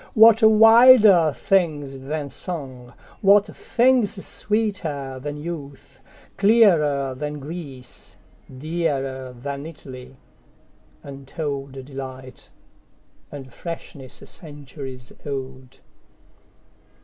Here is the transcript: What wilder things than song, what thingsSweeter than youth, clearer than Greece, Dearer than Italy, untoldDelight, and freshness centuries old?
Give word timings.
What 0.15 0.41
wilder 0.41 1.31
things 1.31 1.99
than 1.99 2.27
song, 2.29 2.93
what 3.21 3.43
thingsSweeter 3.45 5.21
than 5.21 5.37
youth, 5.37 6.01
clearer 6.37 7.13
than 7.13 7.37
Greece, 7.37 8.17
Dearer 8.49 9.31
than 9.31 9.67
Italy, 9.67 10.15
untoldDelight, 11.05 12.49
and 13.31 13.53
freshness 13.53 14.27
centuries 14.27 15.13
old? 15.23 15.81